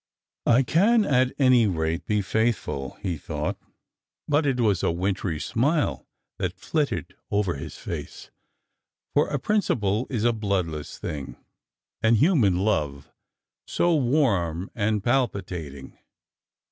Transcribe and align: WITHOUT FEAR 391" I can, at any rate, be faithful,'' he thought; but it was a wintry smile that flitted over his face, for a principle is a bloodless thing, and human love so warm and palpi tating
WITHOUT 0.47 0.55
FEAR 0.55 0.63
391" 0.65 1.13
I 1.13 1.13
can, 1.13 1.15
at 1.29 1.35
any 1.37 1.67
rate, 1.67 2.05
be 2.07 2.21
faithful,'' 2.23 2.97
he 3.03 3.17
thought; 3.19 3.55
but 4.27 4.47
it 4.47 4.59
was 4.59 4.81
a 4.81 4.89
wintry 4.91 5.39
smile 5.39 6.07
that 6.39 6.55
flitted 6.57 7.13
over 7.29 7.53
his 7.53 7.77
face, 7.77 8.31
for 9.13 9.27
a 9.27 9.37
principle 9.37 10.07
is 10.09 10.23
a 10.23 10.33
bloodless 10.33 10.97
thing, 10.97 11.35
and 12.01 12.17
human 12.17 12.57
love 12.65 13.11
so 13.67 13.93
warm 13.95 14.71
and 14.73 15.03
palpi 15.03 15.43
tating 15.43 15.93